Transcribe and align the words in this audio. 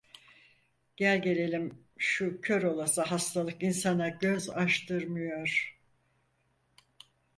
Gelgelelim 0.97 1.87
şu 1.97 2.41
kör 2.41 2.63
olası 2.63 3.01
hastalık 3.01 3.63
insana 3.63 4.09
göz 4.09 4.49
açtırmıyor. 4.49 5.79